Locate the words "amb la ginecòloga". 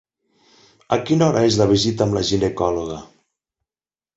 2.07-2.99